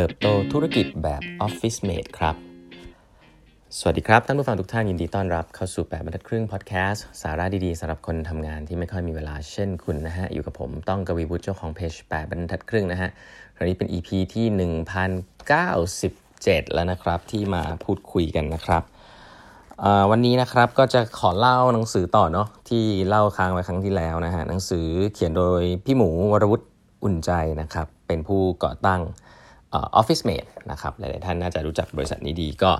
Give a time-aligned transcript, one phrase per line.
[0.00, 2.36] ติบโตธุรกิจแบบ Office Mate ครับ
[3.78, 13.10] สวัสดีครับ ท่านผู้ฟังทุกท่านยินดีต้อนรับเข้าสู่ 8บรรทัดครึ่งพอดแคสต์สาระดีๆสำหรับคนทำงานที่ไม่ค่อยมีเวลาเช่นคุณนะฮะ อยู่กับผมต้องกวีวุฒิเจ้าของเพจ8บรรทัดครึ่งนะฮะ
[13.56, 14.46] คราวนี้เป็น EP ที่
[16.10, 18.82] 1097 แล้วนะครับ ที่มาพูดคุยกันนะครับ
[20.10, 26.66] วันนี้นะครับก็จะขอเล่าหนังสือต่อเนาะที่เล่าค้างไว้ครั้งที่แล้วนะฮะหนังสือเขียนโดยพี่หมูวรวุฒิ
[27.04, 29.02] อุ่นใจนะครับเป็นผู้ก่อตั้ง
[30.00, 32.70] Office Mate นะครับหลายๆท่านน่าจะรู้จักบริษัทนี้ดีก็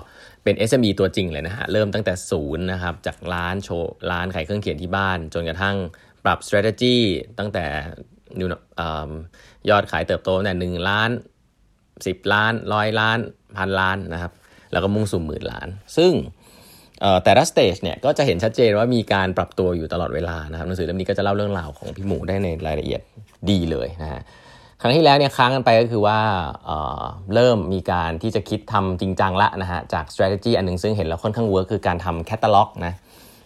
[0.43, 5.75] เป็น SME ตัวจริงเลยนะฮะเริ่มตั้งแต่ศูนย์นะครับจากร้านโชว์ร้านขายเครื่องเขียนที่บ้าน จนกระทั่ง
[6.25, 6.97] ปรับ strategy
[7.39, 7.65] ตั้งแต่
[9.69, 11.09] ยอดขายเติบโตแต่ยหนึ่งล้าน
[11.71, 13.19] 10 ล้านร้อยล้าน
[13.57, 14.31] พันล้านนะครับ
[14.71, 15.67] แล้วก็มุ่งสู่หมื่นล้าน
[15.97, 16.11] ซึ่ง
[17.23, 23.01] แต่ละสเตจเนี่ยก็จะเห็นชัดเจนว่ามีการปรับตัวอยู่ตลอดเวลานะครับหนังสือเล่มนี้ก็จะเล่าเรื่องราวของพี่หมูได้ในรายละเอียด
[23.49, 24.21] ดีเลยนะฮะ
[24.83, 26.19] ครั้งที่แล้วเนี่ยค้างกันไปก็คือว่า
[26.65, 32.93] เเริ่มมีการที่จะคิดทำจริงจังละนะฮะจาก strategy อันหนึ่งซึ่งเห็นแล้วค่อนข้างเวิร์คคือการทำแคตตาล็อกนะ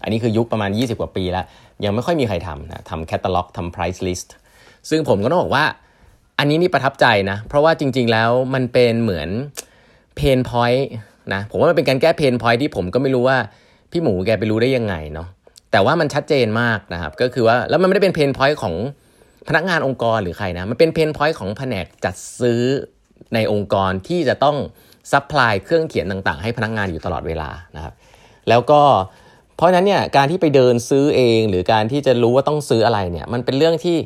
[0.04, 1.46] อันนี้คือยุคประมาณ 20 กว่าปีแล้ว
[1.84, 4.30] ยังไม่ค่อยมีใครทำนะทำแคตตาล็อกทำ price list
[4.90, 5.66] ซึ่งผมก็ต้องบอกว่า
[6.40, 9.30] อันนี้นี่ประทับใจนะ เพราะว่าจริง ๆ แล้วมันเป็นเหมือน
[10.20, 10.84] pain point
[11.34, 13.38] นะผมว่ามันเป็นการแก้ pain point ที่ผมก็ไม่รู้ว่า
[13.92, 15.28] พี่หมูแกไปรู้ได้ยังไงเนาะ
[15.72, 18.76] แต่ว่ามันชัดเจนมากนะครับก็คือว่าแล้วมันไม่ได้เป็น pain point ของ
[19.48, 22.62] พนักงานองค์กรหรือใครนะ มันเป็น pain point ของแผนกจัดซื้อ
[23.34, 24.58] ในองค์กรที่จะต้อง
[25.12, 27.94] supply เครื่องเขียนต่างๆ ให้พนักงานอยู่ตลอดเวลานะครับ
[28.50, 28.82] แล้วก็
[29.56, 33.98] เพราะนั้นเนี่ยการที่ไปเดินซื้อเอง หรือการที่จะรู้ว่าต้องซื้ออะไรเนี่ย มันเป็นเรื่องที่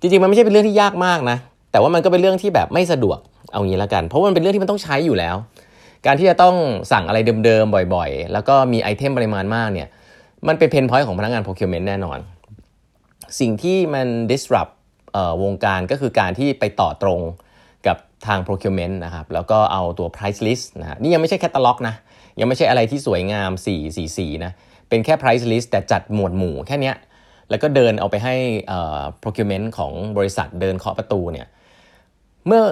[0.00, 1.36] จริงๆ มันไม่ใช่เป็นเรื่องที่ยากมากนะ
[1.72, 3.18] แต่ว่ามันก็เป็นเรื่องที่แบบไม่สะดวก
[3.52, 5.36] เอางี้ละกัน เพราะมันเป็นเรื่องที่มันต้องใช้อยู่แล้ว
[6.06, 6.54] การที่จะต้อง
[6.92, 9.88] สั่งอะไรเดิมๆบ่อยๆ แล้วก็มี item ปริมาณมากเนี่ย
[10.48, 12.18] มันเป็น pain point ของพนักงาน procurement แน่นอน
[13.40, 14.72] สิ่งที่มัน disrupt
[15.42, 17.20] วงการก็คือการที่ไปต่อตรง
[17.86, 21.94] กับทาง procurement นะครับ แล้วก็เอาตัว price list นะนี่ยังไม่ใช่แคตตาล็อกนะ
[22.40, 24.52] ยังไม่ใช่อะไรที่สวยงาม 4 สี 4 สีนะ
[24.88, 26.92] เป็นแค่ price list แต่จัดหมวดหมู่แค่นี้
[27.50, 28.34] แล้วก็เดินเอาไปให้
[29.22, 31.46] procurement ของบริษัทเดินเคาะประตูเนี่ย
[32.46, 32.62] เมื่อ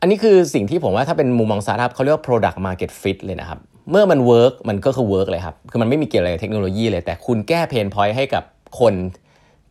[0.00, 3.58] อันนี้คือสิ่งที่ผมว่าถ้าเป็นมุมมองสตาร์ทอัพเขาเรียกว่า product market fit เลยนะครับ
[3.90, 8.44] เมื่อมัน work มันก็คือ work เลยครับ คือมันไม่มีเกี่ยวอะไรกับเทคโนโลยีเลย แต่คุณแก้ pain point ให้กับ
[8.80, 8.94] คน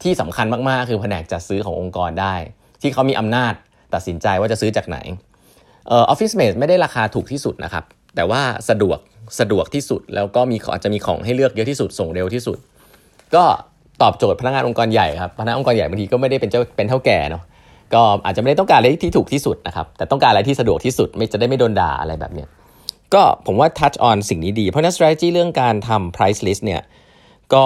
[0.04, 2.36] ที่สำคัญมากๆ คือแผนกจัดซื้อขององค์กรได้
[2.82, 3.54] ที่เขามีอำนาจ
[3.94, 4.98] ตัดสินใจว่าจะซื้อจากไหน
[5.92, 7.84] OfficeMate ไม่ได้ราคาถูกที่สุดนะครับ
[8.16, 8.98] แต่ว่าสะดวก
[9.40, 12.58] สะดวกที่สุด แล้วก็มีอาจจะมีของให้เลือกเยอะที่สุดส่งเร็วที่สุด
[13.36, 13.44] ก็
[14.02, 17.44] ตอบโจทย์พนักงานองค์กรใหญ่ครับพนักงานองค์กรใหญ่บางทีก็ไม่ได้เป็นเจ้าเป็นเถ้าแก่เนาะ
[17.94, 22.48] ก็อาจจะไม่ได้ต้องการอะไรที่ถูกที่สุดนะครับ แต่ต้องการอะไรที่สะดวกที่สุด ไม่จะได้ไม่โดนด่าอะไรแบบเนี้ย
[23.14, 26.82] ก็ผมว่า touch on สิ่งนี้ดี เพราะนั้น strategy เรื่องการทำ price list เนี่ย
[27.56, 27.66] ก็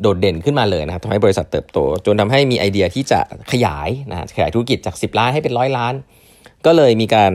[0.00, 3.20] โดดเด่นขึ้นมาเลยนะครับทำให้บริษัทเติบโต จนทำให้มีไอเดียที่จะ
[3.52, 5.94] ขยายนะขยายธุรกิจจาก 10 ล้านให้เป็นร้อยล้าน
[6.66, 7.32] ก็เลยมีการ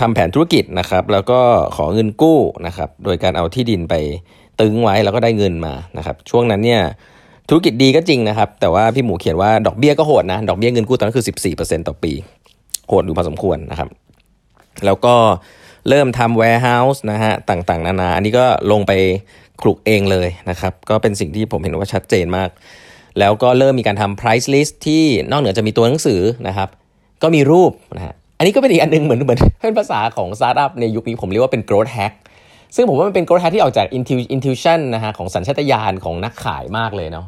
[0.00, 1.40] ทำแผนธุรกิจนะครับ แล้วก็
[1.76, 3.94] ขอเงินกู้นะครับ โดยการเอาที่ดินไป
[4.60, 6.82] ตึงไว้แล้วก็ได้เงินมานะครับ ช่วงนั้นเนี่ย
[7.48, 12.12] ธุรกิจดีก็จริงนะครับ แต่ว่าพี่หมูเขียนว่าดอกเบี้ยก็โหดนะ ดอกเบี้ยเงินกู้ตอนนั้นคือ 14%ต่อปี
[12.88, 13.88] โหดอยู่พอสมควรนะครับ
[14.84, 15.14] แล้วก็
[15.88, 18.92] เริ่มทำ warehouse นะฮะต่างๆ นานาอันนี้ก็ลงไป
[19.60, 22.48] คลุกเองเลยนะครับ ก็เป็นสิ่งที่ผมเห็นว่าชัดเจนมาก
[23.18, 26.68] แล้วก็เริ่มมีการทำ price list ที่นอกเหนือจะมีตัวหนังสือนะครับ
[27.22, 32.14] ก็มีรูปนะฮะอันนี้ก็เป็นอีกอันนึงเหมือนเหมือนเป็นภาษาของสตาร์ทอัพในยุคนี้ผมเรียกว่าเป็น growth hack
[32.76, 33.86] ซึ่งผมว่ามันเป็น growth hack ที่ออกจาก
[34.34, 37.26] intuition นะฮะของสัญชาตญาณของนักขายมากเลยเนาะ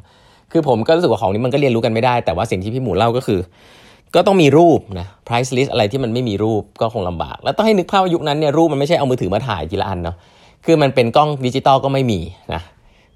[0.53, 3.41] คือผมก็รู้สึกว่าของนี้มันก็เรียนรู้กันไม่ได้แต่ว่าสิ่งที่พี่หมูเล่าก็คือ
[4.15, 10.17] ก็ต้องมีรูปนะ price list อะไรที่มันไม่มีรูปก็คงลำบาก แล้วต้องให้นึกภาพว่ายุคนั้นเนี่ยรูปมันไม่ใช่เอามือถือมาถ่ายทีละอันเนาะ
[10.65, 12.21] คือมันเป็นกล้องดิจิตอลก็ไม่มี
[12.55, 12.62] นะ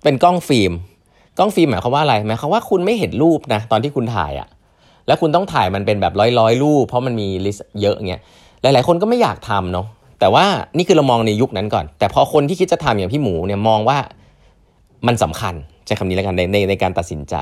[0.04, 0.72] เป็นกล้องฟิล์ม
[1.38, 4.48] กล้องฟิล์มหมายความว่าอะไรหมายความว่าคุณไม่เห็นรูปนะตอนที่คุณถ่ายอะ
[5.06, 8.20] แล้วคุณต้องถ่ายมันเป็นแบบร้อยร้อยรูป เพราะมันมี list เยอะเงี้ย
[8.62, 9.86] หลาย ๆ คนก็ไม่อยากทำเนาะ
[10.20, 10.44] แต่ว่า
[10.76, 13.98] นี่คือเรามองในยุคนั้นก่อน แต่พอคนที่คิดจะทำอย่างพี่หมูเนี่ยมองว่า
[15.06, 15.54] มันสำคัญ
[15.86, 17.34] ใช้คำนี้แล้วกันในในในการตัดสินใจ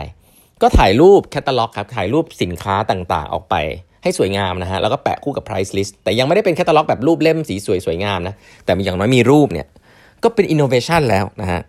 [0.62, 3.54] ก็ถ่ายรูปแคตตาล็อกครับถ่ายรูปสินค้าต่างๆ ออกไป
[4.03, 8.34] ให้สวยงามนะฮะแล้วก็แปะคู่กับ price list แต่ยังไม่ได้เป็นแคตตาล็อกแบบรูปเล่มสีสวยสวยงามนะ
[8.65, 9.66] แต่อย่างน้อยมีรูปเนี่ย
[10.22, 11.60] ก็เป็นอินโนเวชันแล้วนะฮะ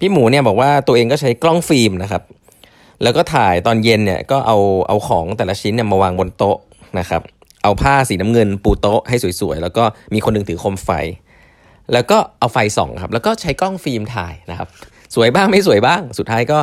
[0.00, 2.22] พี่หมูเนี่ยบอกว่าตัวเองก็ใช้กล้องฟิล์มนะครับ
[3.02, 4.56] แล้วก็ถ่ายตอนเย็นเนี่ยก็เอา
[4.88, 6.58] เอาของแต่ละชิ้นเนี่ยมาวางบนโต๊ะ
[6.98, 7.22] นะครับ
[7.62, 9.84] เอาผ้าสีน้ำเงินปูโต๊ะให้สวยๆ แล้วก็
[10.14, 10.90] มีคนหนึ่งถือโคมไฟ
[11.92, 14.68] แล้วก็เอาไฟส่องครับแล้วก็ใช้กล้องฟิล์มถ่ายนะครับ
[15.14, 16.58] สวยบ้างไม่สวยบ้าง สุดท้ายก็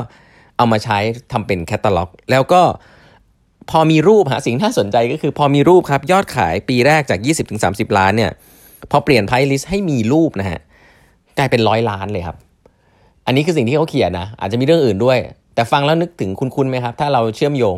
[0.58, 0.98] เอามาใช้
[1.32, 2.62] ทำเป็นแคตตาล็อก แล้วก็
[3.70, 7.20] พอมีรูปฮะสิ่งที่น่าสนใจก็คือพอมีรูปครับ ยอดขายปีแรกจาก
[7.58, 8.32] 20-30 ล้านเนี่ย
[8.92, 10.60] พอเปลี่ยนไพลิสให้มีรูปนะฮะ
[11.38, 12.38] กลายเป็นร้อยล้านเลยครับ
[13.26, 15.18] อันนี้คือสิ่งที่เขาเขียนนะ อาจจะมีเรื่องอื่นด้วย
[15.56, 17.76] แต่ฟังแล้วนึกถึงคุณคุณไหมครับ ถ้าเราเชื่อมโยง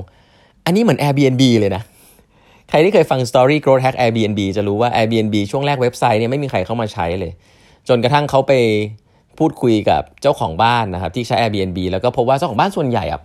[0.65, 1.83] อันนี้เหมือน Airbnb เลยนะ
[2.69, 7.31] ใครที่เคยฟัง Story Growth Hack Airbnb จะรู้ว่า Airbnb ช่วงแรกเว็บไซต์เนี่ยไม่มีใครเข้ามาใช้เลย
[7.87, 8.53] จนกระทั่งเขาไป
[9.39, 13.21] พูดคุยกับเจ้าของบ้านนะครับที่ใช้ Airbnb แล้วก็พบว่าเจ้าของบ้านส่วนใหญ่อะ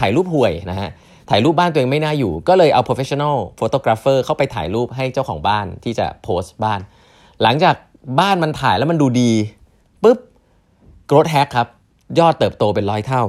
[0.00, 0.90] ถ่ายรูปห่วยนะฮะ
[1.30, 6.80] ถ่ายรูปบ้านตัวเองไม่น่าอยู่ ก็เลยเอา professional photographer เข้าไปถ่ายรูปให้เจ้าของบ้านที่จะโพสต์บ้าน
[7.42, 7.74] หลังจาก
[8.20, 9.30] บ้านมันถ่ายแล้วมันดูดี
[10.02, 10.18] ปุ๊บ
[11.10, 11.68] growth hack ครับ
[12.18, 13.22] ยอดเติบโตเป็นร้อยเท่า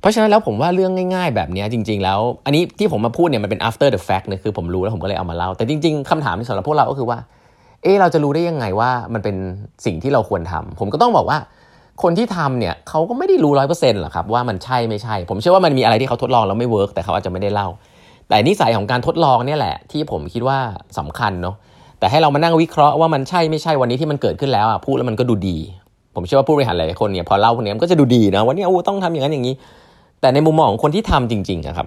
[0.00, 7.18] เพราะฉะนั้นแล้วผมว่าเรื่องง่ายๆ แบบนี้จริง ๆ แล้ว อันนี้ที่ผมมาพูดเนี่ยมันเป็น after the fact เนี่ยคือผมรู้แล้วผมก็เลยเอามาเล่า แต่จริง ๆคำถามสำหรับพวกเราก็คือว่า
[7.82, 9.36] เออเราจะรู้ได้ยังไงว่ามันเป็น
[9.84, 11.38] สิ่งที่เราควรทำผมก็ต้องบอกว่า
[12.02, 17.68] คนที่ทำเนี่ยเขาก็ไม่ได้รู้ร้อยเปอร์เซ็นต์หรอกครับว่ามันใช่ไม่ใช่ ผมเชื่อว่ามันมีอะไรที่เขาทดลองแล้วไม่เวิร์กแต่เขาอาจจะไม่ได้เล่า
[18.28, 20.58] แต่นิสัยของการทดลองเนี่ยแหละ ที่ผมคิดว่า
[20.98, 21.54] สำคัญเนาะ
[21.98, 25.58] แต่ให้เรามานั่งวิเคราะห์ว่ามันใช่ไม่ใช่วันนี้ที่มันเกิดขึ้นแล้วอะพูดแล้วมันก็ดูดี
[26.14, 29.54] ผมเชื่อว่าผู้บริหารหลายคนเนี่ยพอเล่าคนนี้มันก็จะดูดีนะว่าเนี่ยโอ้ต้องทำอย่างนั้นอย่างนี้
[30.20, 31.86] แต่ในมุมมองของคนที่ทำจริงๆอะครับ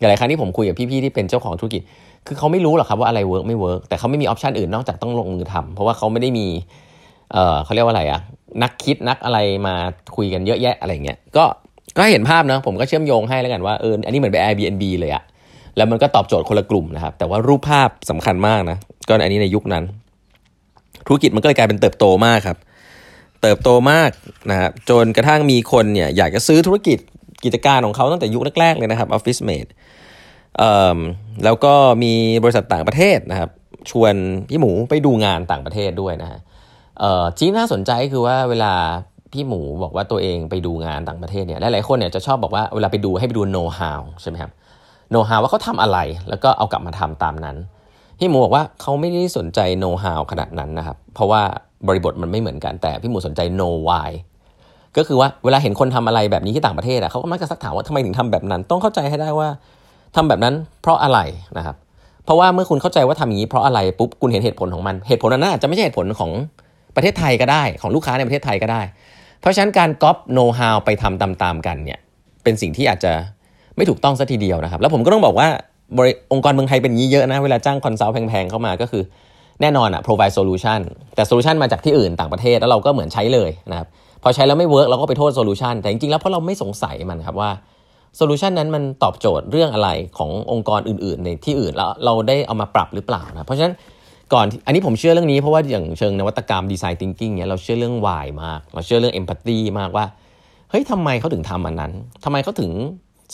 [0.00, 1.82] หลายครั้งที่ผมคุยกับพี่ๆที่เป็นเจ้าของธุรกิจ
[2.26, 6.46] คือเขาไม่รู้หรอกครับว่าอะไร work ไม่ work แต่เขาไม่มี option อื่นนอกจากต้องลงมือทำเพราะว่าเขาไม่ได้มี
[7.32, 8.20] เออเขาเรียกว่าอะไรอะ
[8.62, 9.74] นักคิดนักอะไรมา
[10.16, 11.44] คุยกันเยอะแยะอะไรเงี้ยก็
[11.96, 15.22] ก็เห็นภาพนะผมก็เชื่อมโยงให้แล้วกันว่าเอออันนี้เหมือนเป็น Airbnb เลยอะ
[15.76, 18.76] แล้วมันก็ตอบโจทย์คนละกลุ่มนะครับ แต่ว่ารูปภาพสำคัญมากนะ
[19.08, 19.84] ก็อันนี้ในยุคนั้น
[21.06, 22.58] ธุรกิจมันก็เลยกลายเป็นเติบโตมากครับ
[23.42, 24.10] เติบโตมาก
[24.50, 26.98] นะครับจนกระทั่งมีคนเนี่ยอยากจะซื้อธุรกิจ
[27.44, 29.70] กิจการของเขาตั้งแต่ยุคแรกๆเลยนะครับ Office Mate
[31.44, 32.12] แล้วก็มี
[32.42, 33.50] บริษัทต่างประเทศนะครับ
[33.90, 34.14] ชวน
[34.48, 36.40] พี่หมูไปดูงานต่างประเทศด้วยนะฮะ
[37.38, 38.72] ที่น่าสนใจคือว่าเวลา
[39.32, 44.50] พี่หมูบอกว่าตัวเองไปดูงานต่างประเทศเนี่ยหลายๆคนเนี่ยจะชอบบอกว่าเวลาไปดูให้ไปดู know how ใช่ไหมครับ
[45.12, 47.56] know how ว่าเขาทำอะไร แล้วก็เอากลับมาทำตามนั้น
[48.18, 51.42] พี่หมูบอกว่าเขาไม่ได้สนใจ know how ขนาดนั้นนะครับ เพราะว่า
[51.88, 54.10] บริบทมันไม่เหมือนกันแต่พี่หมูสนใจ know why
[54.96, 59.48] ก็คือว่าเวลาเห็นคนทำอะไรแบบนี้ที่ต่างประเทศอะเขาก็มักจะสักถามว่าทำไมถึงทำแบบนั้น ต้องเข้าใจให้ได้ว่า
[60.16, 61.18] ทำแบบนั้นเพราะอะไร
[61.58, 61.76] นะครับ
[62.24, 66.30] เพราะว่าเมื่อคุณเข้าใจว่าทำอย่างนี้เพราะอะไรปุ๊บคุณเห็นเหตุผลของมัน เหตุผลนั้นอาจจะไม่ใช่เหตุผลของ
[66.96, 68.82] ประเทศไทยก็ได้ ของลูกค้าในประเทศไทยก็ได้
[69.40, 71.98] เพราะฉะนั้นการก๊อปโน้ตฮาวไปทำตามๆกันเนี่ย
[72.44, 73.12] เป็นสิ่งที่อาจจะ
[73.76, 75.48] ไม่ถูกต้องซะทีเดียวนะครับ แล้วผมก็ต้องบอกว่า
[76.32, 79.02] องค์กรเมืองไทยเป็นนี้เยอะนะ เวลาจ้าง consult แพงๆเข้ามาก็คือ
[79.60, 80.80] แน่นอนอะ provide solution
[81.14, 83.86] แต่ solution มาจากที่อื่นต่างประเทศแล้วเราก็เหมือนใช้เลยนะครับ
[84.22, 87.50] พอใช้แล้วไม่ work เราก็ไปโทษ solution แต่จริงๆแล้วเพราะเราไม่สงสัยมันครับว่า
[88.16, 89.88] solution นั้นมันตอบโจทย์เรื่องอะไร
[90.18, 93.74] ขององค์กรอื่น ๆ ในที่อื่นแล้วเราได้เอามาปรับหรือเปล่านะเพราะฉะนั้น
[94.32, 100.06] ก่อนอันนี้ผมเชื่อเรื่องนี้เพราะว่าอย่างเชิงนวัตกรรมดีไซน์ทิงกิ้งเนี่ยเราเชื่อเรื่องวายมาก เราเชื่อเรื่องเอมพัตตีมากว่า
[100.70, 101.92] เฮ้ยทำไมเขาถึงทำอันนั้น
[102.24, 102.70] ทำไมเขาถึง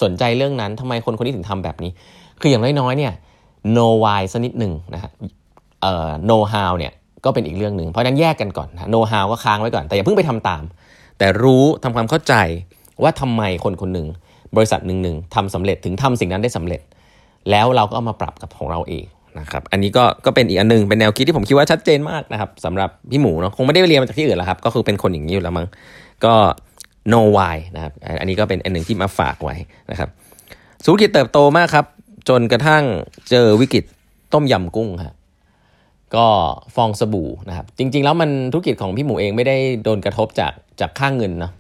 [0.02, 1.90] สนใจเรื่องนั้นทำไมคนคนนี้ถึงทำแบบนี้
[2.40, 3.12] คืออย่างน้อยๆเนี่ย
[3.76, 5.10] no why สักนิดหนึ่งนะฮะ
[5.82, 6.92] เอ่อ no how เนี่ย
[7.24, 10.62] ก็เป็นอีกเรื่องหนึ่งเพราะนั้นแยกกันก่อนนะ no how ก็ค้างไว้ก่อนแต่อย่าเพิ่งไปทำตาม
[11.18, 12.34] แต่รู้ทำความเข้าใจ
[13.02, 14.06] ว่าทำไมคนคนหนึ่ง
[14.56, 16.80] บริษัทหนึ่งหนึ่งทำสำเร็จถึงทำสิ่งนั้นได้สำเร็จ
[17.50, 19.04] แล้วเราก็เอามาปรับกับของเราเอง
[19.40, 25.66] นะครับอันนี้ก็ก็เป็นอีกอันนึงเป็นแนวคิดที่ผมคิดว่าชัดเจนมากนะครับสำหรับพี่หมูเนาะคงไม่ได้เรียนมาจากที่อื่นแล้วครับ ก็คือเป็นคนอย่างนี้อยู่แล้วมั้ง
[26.24, 26.34] ก็
[27.10, 29.54] know why นะครับอันนี้ก็เป็นอันหนึ่งที่มาฝากไว้
[29.90, 30.08] นะครับ
[30.84, 31.86] ธุรกิจเติบโตมากครับ
[32.28, 32.84] จนกระทั่ง
[33.30, 33.84] เจอวิกฤต
[34.32, 35.14] ต้มยำกุ้งครับ
[36.16, 36.26] ก็
[36.74, 41.52] ฟองสบู่นะครับ จริง ๆ แล้วมันธุรกิจของพี่หมูเองไม่ได้โดนกระทบจากจากค่างเงินเนาะ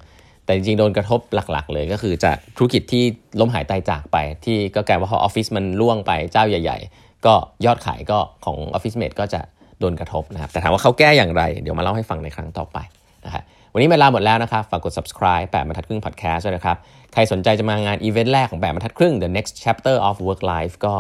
[0.44, 3.04] แต่จริงๆ โดนกระทบหลักๆ เลยก็คือจากธุรกิจที่
[3.40, 7.34] ล้มหายตายจากไป ที่ก็กลายว่าพอออฟฟิศมันล่วงไปเจ้าใหญ่ ๆ ก็
[7.64, 9.40] ยอดขายก็ของออฟฟิศเมดก็จะ
[9.80, 12.78] โดนกระทบนะครับ แต่ถามว่าเขาแก้อย่างไร เดี๋ยวมาเล่าให้ฟังในครั้งต่อไป
[13.24, 16.76] นะครับวันนี้เวลาหมดแล้วนะครับ ฝากกด subscribe แปดบรรทัดครึ่ง podcast ด้วยนะครับ
[17.12, 20.94] ใครสนใจจะมางานอีเวนต์แรกของแปดบรรทัดครึ่ง the next chapter of work life ก็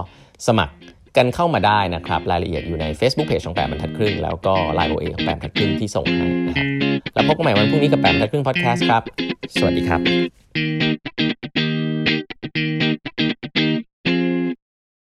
[0.46, 0.74] สมัคร
[1.16, 6.66] กันเข้ามาได้นะครับ รายละเอียดอยู่ใน Facebook Page ของแปดบรรทัดครึ่ง แล้วก็ Line OA ของแปดบรรทัดครึ่งที่ส่งให้นะครับ
[7.14, 9.02] แล้วพบกันใหม่วันพรุ่งนี้กับแปดบรรทัดครึ่ง podcast ครับ
[9.52, 10.00] สวัสดีครับ